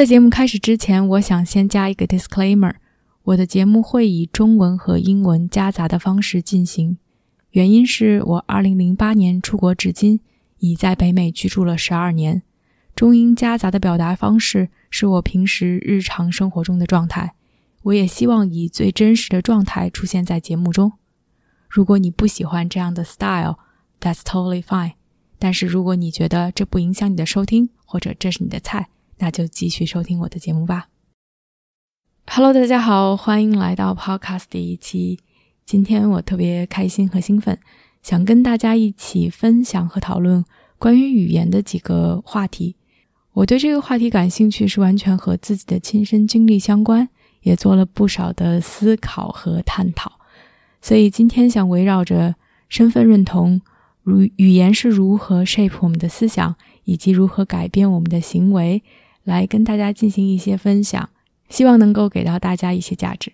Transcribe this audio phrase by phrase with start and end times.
[0.00, 2.72] 在节目开始之前，我想先加一个 disclaimer：
[3.22, 6.96] 我的节目会以中文和英文夹杂的方式进行，
[7.50, 10.20] 原因是我2008年出国至今，
[10.60, 12.40] 已在北美居住了十二年。
[12.96, 17.34] 中英夹杂的表达方式是我平时日常生活中的状态，
[17.82, 20.92] 我也希望以最真实的状态出现在节目中。
[21.68, 24.92] 如果你不喜欢这样的 style，that's totally fine。
[25.38, 28.88] 但是如果你觉得这不影响你的收听，或者这是你的菜，
[29.20, 30.88] 那就继续收听我的节目吧。
[32.26, 35.18] Hello，大家好，欢迎来到 Podcast 第一期。
[35.66, 37.58] 今天我特别开心和兴奋，
[38.02, 40.42] 想跟大家一起分享和讨论
[40.78, 42.76] 关于语言的几个话题。
[43.34, 47.06] 我对这个话题感兴趣，是完全和自己的亲身经历相关，
[47.42, 50.10] 也做了不少的思考和探讨。
[50.80, 52.34] 所以今天想围绕着
[52.70, 53.60] 身份认同，
[54.02, 58.82] 如语言是如何 shape 我们的思想，以及如何改变我们的行为。
[59.24, 61.08] 来跟大家进行一些分享，
[61.48, 63.32] 希望能够给到大家一些价值。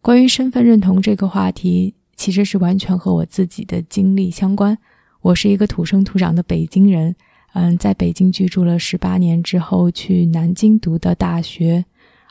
[0.00, 4.76] 关于身份认同这个话题，其实是完全和我自己的经历相关。
[5.20, 7.14] 我是一个土生土长的北京人，
[7.52, 11.84] 嗯，在北京居住了十八年之后，去南京读的大学。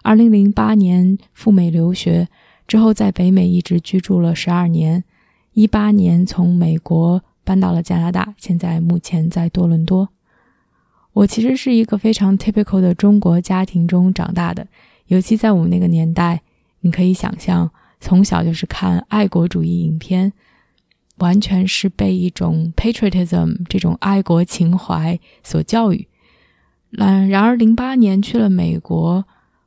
[0.04, 2.28] 二零零八年赴美留学
[2.68, 5.04] 之后，在北美一直居住了十二年。
[5.54, 10.10] 一八年从美国搬到了加拿大，现在目前在多伦多。
[11.14, 14.66] 我其实是一个非常 typical 的中国家庭中长大的，
[15.08, 16.42] 尤其在我们那个年代，
[16.80, 20.32] 你可以想象，从小就是看爱国主义影片，
[21.18, 26.08] 完全是被一种 patriotism 这种爱国情怀所教育。
[26.98, 29.26] 嗯，然而零八年去了美国，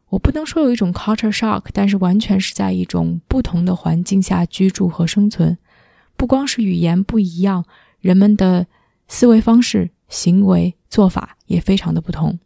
[0.08, 5.58] 我不能说有一种 culture shock，但是完全是在一种不同的环境下居住和生存，
[6.16, 7.66] 不光是语言不一样，
[8.00, 8.66] 人们的
[9.06, 9.90] 思维方式。
[10.10, 12.38] 行为做法也非常的不同。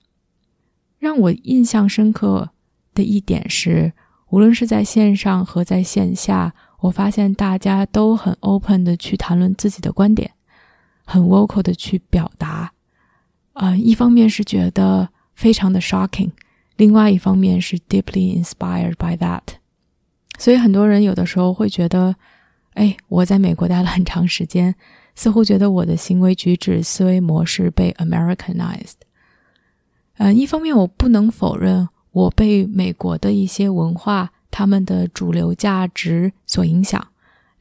[0.99, 2.51] 让我印象深刻
[2.95, 3.93] 的一点是，
[4.31, 10.33] 无论是在线上和在线下，我发现大家都很 open 的去谈论自己的观点，
[11.05, 12.73] 很 vocal 的去表达。
[13.53, 16.31] 啊，一方面是觉得非常的 shocking，
[16.77, 19.43] 另外一方面是 deeply inspired by that。
[20.39, 22.15] 所以很多人有的时候会觉得，
[22.75, 24.75] 哎，我在美国待了很长时间。
[25.19, 28.95] 似乎觉得我的行为举止、思维模式被 Americanized。
[30.19, 37.03] 嗯，一方面我不能否认我被美国的一些文化、他们的主流价值所影响；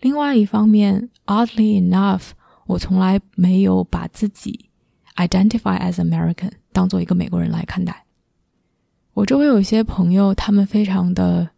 [0.01, 2.29] 另外一方面，oddly enough，
[2.67, 4.69] 我从来没有把自己
[5.15, 8.05] identify as American 当做一个美国人来看待。
[9.15, 11.49] 我周围有一些朋友，他们非常的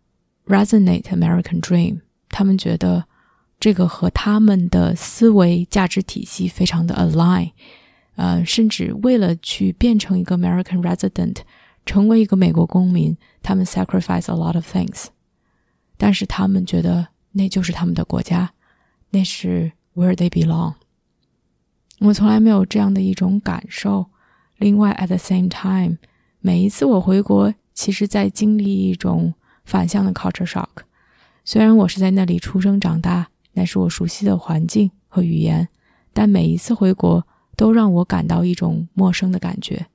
[0.47, 1.99] resonate American dream，
[2.29, 3.03] 他们觉得。
[3.59, 7.51] 这个和他们的思维价值体系非常的 align，
[8.15, 11.35] 呃，甚至为了去变成一个 American resident，
[11.85, 15.07] 成为一个美国公民，他们 sacrifice a lot of things，
[15.97, 18.53] 但是他们觉得那就是他们的国家，
[19.09, 20.75] 那是 where they belong。
[21.99, 24.05] 我从来没有这样的一种感受。
[24.55, 25.97] 另外，at the same time，
[26.39, 29.33] 每一次我回国，其实在经历一种
[29.65, 30.83] 反向的 culture shock。
[31.43, 33.27] 虽然我是在那里出生长大。
[33.59, 35.67] 那是我熟悉的环境和语言，
[36.13, 37.27] 但每一次回国
[37.57, 39.87] 都让我感到一种陌生的感觉。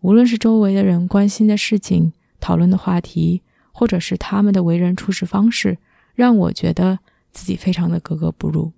[0.00, 5.76] 无论是周围的人关心的事情、讨论的话题，或者是他们的为人处事方式，
[6.14, 7.00] 让我觉得
[7.32, 8.72] 自己非常的格格不入。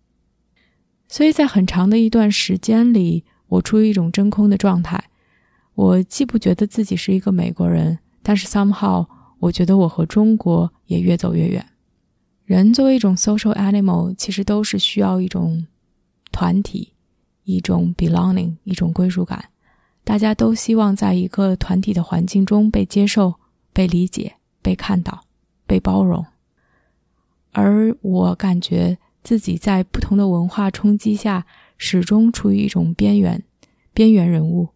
[1.06, 5.05] 所以在很长的一段时间里，我处于一种真空的状态。
[5.76, 9.06] 我既不觉得自己是一个美国人，但是 somehow
[9.38, 11.64] 我觉得我和中国也越走越远。
[12.44, 15.67] 人作为一种 social animal，其实都是需要一种
[16.31, 16.93] 团体、
[17.44, 19.44] 一种 belonging、一种归属感。
[20.05, 23.35] 大家都希望在一个团体的环境中被接受、
[23.73, 25.25] 被理解、被看到、
[25.67, 26.27] 被包容。
[27.53, 31.47] 而我感觉自己在不同的文化冲击下，
[31.79, 33.44] 始终处于一种边缘、
[33.94, 34.71] 边缘人物。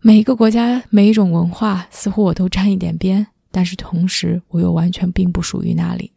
[0.00, 6.12] 每一个国家、每一种文化，似乎我都沾一点边，但是同时我又完全并不属于那里。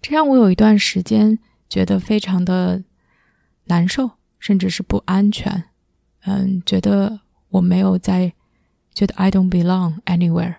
[0.00, 2.84] 这让我有一段时间觉得非常的
[3.64, 5.64] 难受，甚至是不安全。
[6.22, 8.32] 嗯，觉得我没有在
[8.92, 10.56] 觉得 I don't belong anywhere。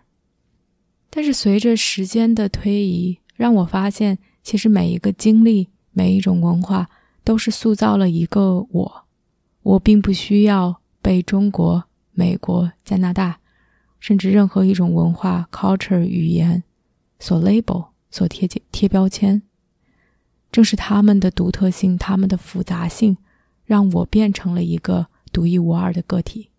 [1.09, 6.87] 但是随着时间的推移，让我发现，其实每一个经历，每一种文化，
[7.23, 9.05] 都是塑造了一个我。
[9.61, 13.39] 我并不需要被中国、美国、加拿大，
[13.99, 16.63] 甚至任何一种文化 （culture） 语言
[17.19, 19.41] 所 label、所贴贴标签。
[20.51, 23.17] 正是他们的独特性、他们的复杂性，
[23.65, 26.49] 让我变成了一个独一无二的个体。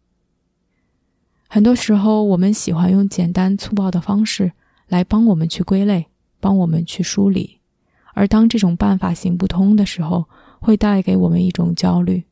[1.48, 4.52] 很多时候，我们喜欢用简单粗暴的方式
[4.86, 6.06] 来帮我们去归类，
[6.38, 7.58] 帮我们去梳理，
[8.14, 10.28] 而当这种办法行不通的时候，
[10.60, 12.22] 会带给我们一种焦虑。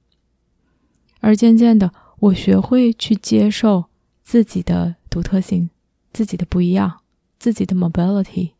[1.19, 3.87] 而渐渐的，我学会去接受
[4.23, 5.69] 自己的独特性、
[6.13, 7.01] 自己的不一样、
[7.41, 8.53] 自己的 mobility、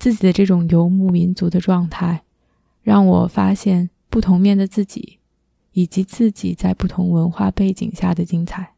[0.00, 2.22] 自己的这种游牧民族的状态，
[2.82, 5.18] 让我发现不同面的自己，
[5.72, 8.72] 以及自己在不同文化背景下的精彩。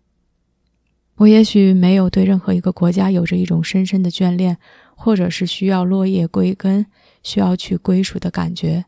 [1.16, 4.58] 我也许没有对任何一个国家有着一种深深的眷恋，
[4.96, 6.84] 或者是需要落叶归根、
[7.22, 8.84] 需要去归属的感觉。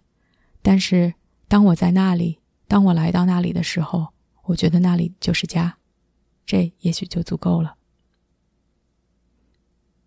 [0.61, 1.15] 但是，
[1.47, 4.09] 当我在那里，当我来到那里的时候，
[4.47, 5.77] 我觉得那里就是家，
[6.45, 7.77] 这也许就足够了。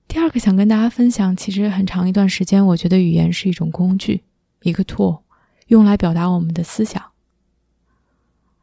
[0.07, 4.23] 第二个想跟大家分享，其实很长一段时间，我觉得语言是一种工具，
[4.63, 5.19] 一个 tool，
[5.67, 7.03] 用来表达我们的思想。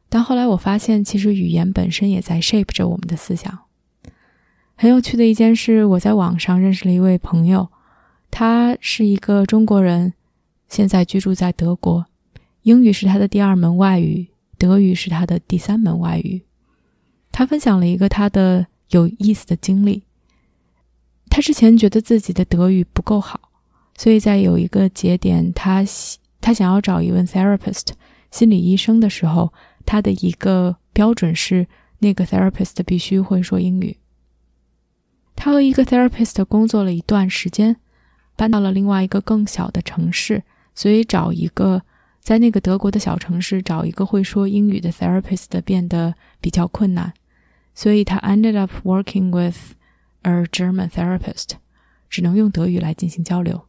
[0.09, 3.61] 但后来我发现，其实语言本身也在 shape 着我们的思想。
[4.75, 7.69] 很有趣的一件事，我在网上认识了一位朋友，
[8.31, 10.15] 他是一个中国人，
[10.69, 12.07] 现在居住在德国，
[12.63, 16.43] 英语是他的第二门外语，德语是他的第三门外语。
[17.31, 20.03] 他分享了一个他的有意思的经历。
[21.35, 23.51] 他之前觉得自己的德语不够好，
[23.99, 25.85] 所以在有一个节点，他
[26.41, 27.89] 他想要找一位 therapist
[28.31, 29.53] 心理医生的时候。
[29.85, 31.67] 他的一个标准是，
[31.99, 33.97] 那个 therapist 必须会说英语。
[35.35, 37.77] 他和一个 therapist 工作了一段时间，
[38.37, 41.83] 搬到了另外一个更小的城市，所以找一个
[42.21, 47.13] 在那个德国的小城市找一个会说英语的 therapist 变得比较困难，
[47.75, 49.75] 所以他 ended up working with
[50.25, 51.53] a German therapist，
[52.11, 53.67] 只能用德语来进行交流。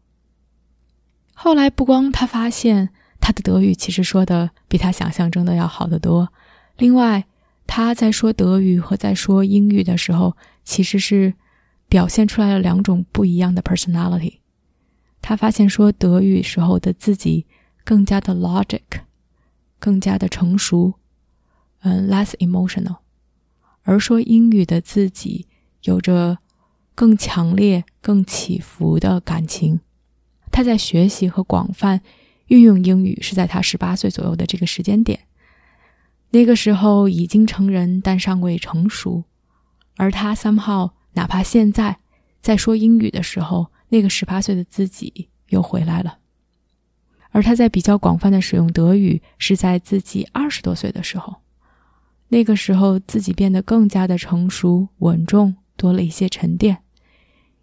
[1.34, 2.90] 后来不光他发现。
[3.22, 6.32] 他的德语其实说的比他想象中的要好得多。
[6.78, 7.26] 另外，
[7.66, 11.34] 他在说德语和在说英语的时候，其实是
[11.90, 14.42] 表现出来了两种不一样的 personality。
[15.24, 17.48] 他发现说德语时候的自己
[17.84, 18.84] 更加的 logic，
[19.80, 20.94] 更加的成熟，
[21.80, 22.98] 嗯，less emotional；
[23.82, 25.48] 而说英语的自己
[25.82, 26.38] 有着
[26.96, 29.82] 更强烈、更起伏的感情。
[30.52, 32.02] 他在学习和广泛。
[32.48, 35.22] 运用英语是在他十八岁左右的这个时间点，
[36.30, 39.24] 那个时候已经成人，但尚未成熟。
[39.98, 41.98] 而他三号，哪怕现在
[42.42, 46.20] 在说英语的时候，那个十八岁的自己又回来了。
[47.32, 51.38] 而他在比较广泛的使用德语，是在自己二十多岁的时候，
[52.28, 56.84] 那个时候自己变得更加的成熟稳重，多了一些沉淀，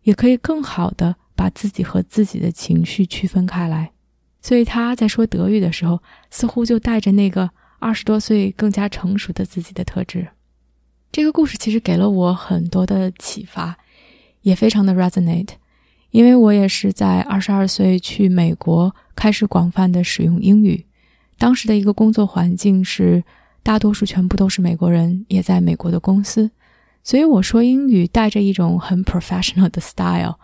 [0.02, 3.92] 也可以更好的把自己和自己的情绪区分开来。
[4.40, 10.28] 所以他在说德语的时候，似乎就带着那个二十多岁更加成熟的自己的特质。
[11.12, 13.76] 这个故事其实给了我很多的启发，
[14.40, 15.50] 也非常的 resonate，
[16.10, 20.86] 因为我也是在二十二岁去美国开始广泛的使用英语。
[21.38, 23.22] 当时的一个工作环境是
[23.62, 26.50] 大多数全部都是美国人，也在美国的公司，
[27.02, 30.36] 所以我说英语带着一种很 professional 的 style，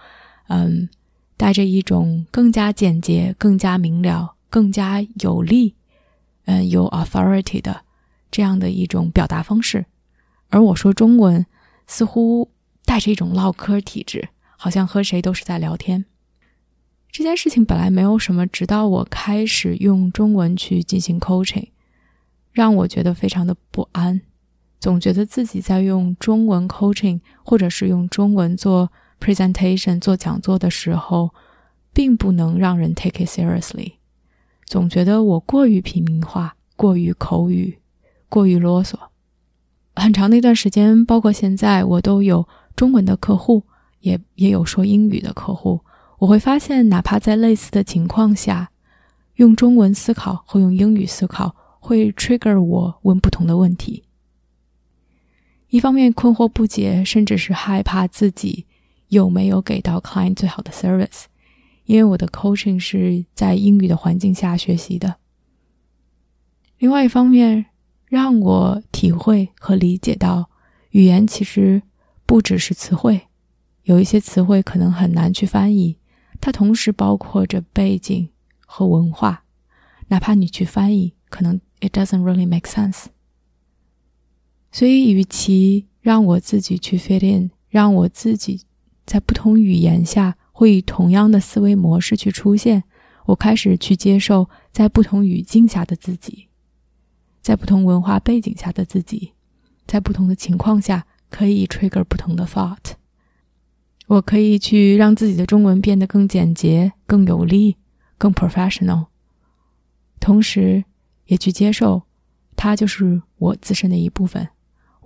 [0.48, 0.88] 嗯。
[1.40, 5.76] 带着一种更加简洁、更加明了、更加有力，
[6.46, 7.82] 嗯，有 authority 的
[8.28, 9.86] 这样的一种表达方式，
[10.48, 11.46] 而我说中文
[11.86, 12.50] 似乎
[12.84, 16.06] 带着一种唠嗑体质，好像和谁都是在聊天。
[17.12, 21.68] 这件事情本来没有什么，直到我开始用中文去进行 coaching，
[22.50, 24.22] 让我觉得非常的不安，
[24.78, 28.90] 总觉得自己在用中文 coaching，或者是用中文做。
[29.20, 31.30] presentation 做讲座的时候，
[31.92, 33.94] 并不能让人 take it seriously，
[34.64, 37.80] 总觉得我过于平民化，过于口语，
[38.28, 38.94] 过于啰嗦。
[39.96, 43.64] 很长的一段时间，包括现在，我都有中文的客户，
[44.02, 45.80] 也也有说英语的客户。
[46.18, 48.70] 我会发现，哪怕在类似的情况下，
[49.34, 54.04] 用中文思考和用英语思考会 trigger 我问不同的问题。
[55.68, 58.66] 一方面困惑不解，甚至是害怕自己。
[59.08, 61.24] 有没有给到 client 最好的 service？
[61.86, 65.16] 因为我的 coaching 是在英语的环境下学习的。
[66.76, 67.64] 另外一方面，
[68.04, 70.50] 让我体会和理解到
[70.90, 71.80] 语言其实
[72.26, 73.28] 不只是词汇，
[73.84, 75.96] 有一些词汇可能很难去翻译，
[76.38, 78.28] 它同时包括着背景
[78.66, 79.44] 和文化，
[80.08, 83.06] 哪怕你去翻译，可能 it doesn't really make sense。
[84.70, 88.62] 所以，与其让我自己去 fit in，让我自己
[89.06, 92.84] 在不同语言下会以同样的思维模式去出现，
[93.26, 96.48] 我开始去接受在不同语境下的自己，
[97.40, 99.32] 在不同文化背景下的自己，
[99.86, 102.92] 在不同的情况下可以 trigger 不同的 thought。
[104.06, 107.76] 我可以去让自己的中文变得更简洁、更有力、
[108.16, 109.06] 更 professional，
[110.20, 110.84] 同时
[111.26, 112.02] 也去接受
[112.56, 114.48] 它就是我自身的一部分。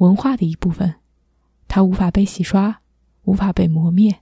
[0.03, 0.97] 文化的一部分，
[1.69, 2.81] 它无法被洗刷，
[3.23, 4.19] 无法被磨灭，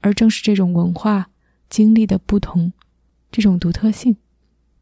[0.00, 1.28] 而正是这种文化
[1.68, 2.72] 经历的不同，
[3.30, 4.16] 这种独特性，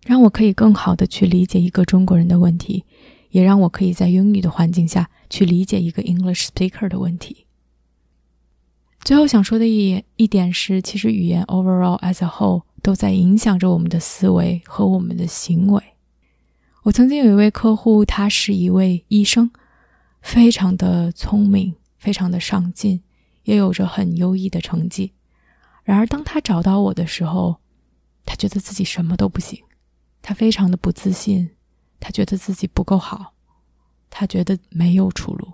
[0.07, 2.85] 让我可以更好的去理解一个中国人的问题，
[3.31, 7.47] 也让我可以在英语的环境下去理解一个 English speaker 的问题。
[9.01, 15.83] 最后想说的一一点是，其实语言 overall as a whole 都在影响着我们的思维和我们的行为。
[16.85, 19.51] 我曾经有一位客户，他是一位医生。
[20.25, 23.03] 非常的聪明，非常的上进，
[23.43, 25.13] 也有着很优异的成绩。
[25.85, 27.61] 然而，当他找到我的时候，
[28.25, 29.63] 他觉得自己什么都不行，
[30.23, 31.51] 他非常的不自信，
[32.01, 33.35] 他觉得自己不够好，
[34.09, 35.53] 他觉得没有出路。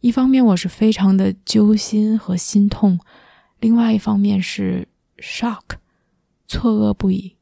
[0.00, 2.98] 一方面，我是非常的揪心和心痛；
[3.60, 5.78] 另外一方面是 shock，
[6.48, 7.36] 错愕不已，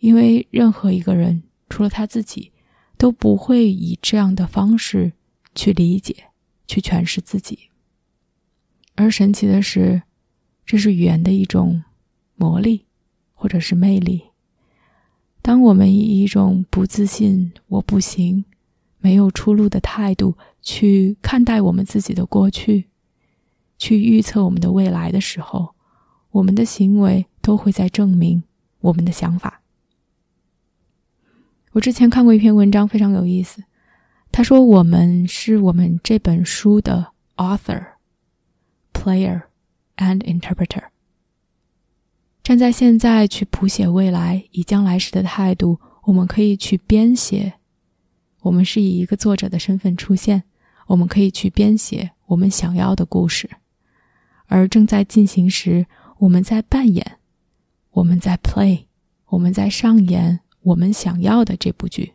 [0.00, 2.50] 因为任何一个人除了他自己，
[2.98, 5.12] 都不会以这样的方式。
[5.54, 6.14] 去理解，
[6.66, 7.70] 去诠释自己。
[8.94, 10.02] 而神奇的是，
[10.66, 11.82] 这是语言的一种
[12.36, 12.86] 魔力，
[13.34, 14.22] 或者是魅力。
[15.40, 18.44] 当我们以一种不自信、我不行、
[18.98, 22.88] 没有出路的态度去看待我们自己的过去，
[23.76, 25.74] 去预测我们的未来的时候，
[26.30, 28.44] 我们的行为都会在证明
[28.80, 29.62] 我们的想法。
[31.72, 33.64] 我之前看过一篇文章，非常有意思。
[34.32, 37.86] 他说：“我们是我们这本书的 author,
[38.94, 39.42] player,
[39.98, 40.84] and interpreter。
[42.42, 47.52] 站在现在去谱写未来，以将来时的态度，我们可以去编写。
[48.40, 50.42] 我们是以一个作者的身份出现，
[50.86, 53.50] 我们可以去编写我们想要的故事。
[54.46, 55.86] 而正在进行时，
[56.18, 57.18] 我们在扮演，
[57.90, 58.86] 我们在 play，
[59.26, 62.14] 我们在上演我们想要的这部剧。”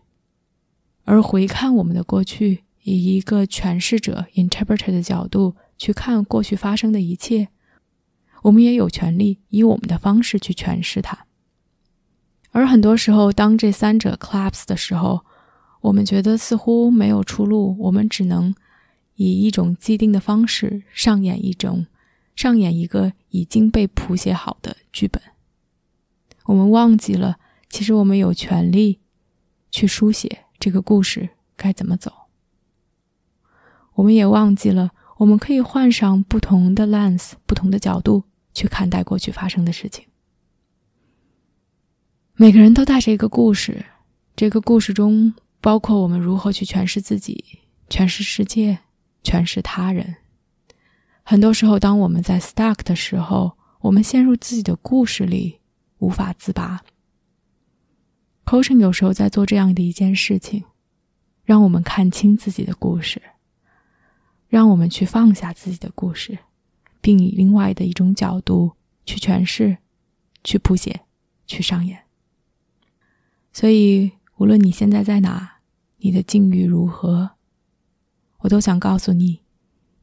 [1.07, 7.47] 而回看我们的过去，以一个诠释者 （interpreter） 的角度去看过去发生的一切，
[8.43, 11.25] 我们也有权利以我们的方式去诠释它。
[12.51, 15.25] 而很多时候，当这三者 collapse 的时候，
[15.79, 18.53] 我们觉得似乎没有出路，我们只能
[19.15, 21.85] 以一种既定的方式上演一种
[22.35, 25.21] 上演一个已经被谱写好的剧本。
[26.47, 27.37] 我们忘记了，
[27.69, 28.99] 其实我们有权利
[29.71, 30.43] 去书写。
[30.59, 32.11] 这个故事该怎么走？
[33.93, 38.23] 我们也忘记了，我们可以换上不同的 lens、不同的角度
[38.53, 40.05] 去看待过去发生的事情。
[42.35, 43.85] 每个人都带着一个故事，
[44.35, 47.43] 这个故事中包括我们如何去诠释自己、
[47.89, 48.79] 诠释世界、
[49.23, 50.17] 诠释他人。
[51.23, 55.59] 很多时候，当我们在 stuck 的时候，我们陷入自己的故事里，
[55.97, 56.83] 无法自拔。
[58.47, 60.63] Coaching 有时候在做这样的一件事情，
[61.43, 63.21] 让我们看清自己的故事，
[64.47, 66.39] 让我们去放下自己的故事，
[67.01, 68.71] 并以另外的一种角度
[69.05, 69.77] 去诠释、
[70.45, 71.01] 去谱写、
[71.45, 71.99] 去上演。
[73.51, 75.57] 所以，无论你现在在哪，
[75.97, 77.31] 你的境遇如何，
[78.37, 79.41] 我都想告诉你，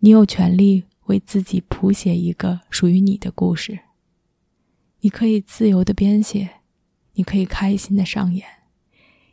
[0.01, 3.79] 你有权利为自己谱写一个属于你的故事。
[5.01, 6.51] 你可以自由的编写。
[7.15, 8.45] 你可以开心的上演，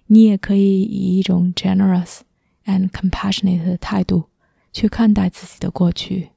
[0.06, 2.20] 你也可以以一种 generous
[2.66, 4.26] and compassionate 的态度
[4.72, 6.30] 去看待自己的过去，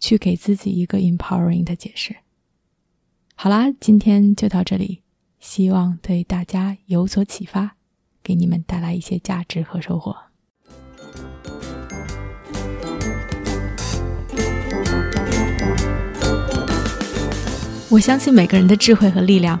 [0.00, 2.16] 去给自己一个 empowering 的解释。
[3.34, 5.02] 好啦，今天就到这里，
[5.38, 7.76] 希望对大家有所启发，
[8.22, 10.16] 给你们带来一些价值和收获。
[17.90, 19.60] 我相信每个人的智慧和力量。